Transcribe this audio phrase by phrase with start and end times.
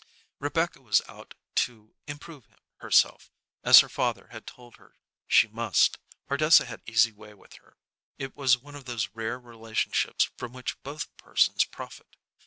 [0.39, 3.29] Rebecca was out to "improve herself,"
[3.63, 4.95] as her father had told her
[5.27, 5.99] she must.
[6.27, 7.77] Ardessa had easy way with her.
[8.17, 12.15] It was one of those rare relationships from which both persons profit.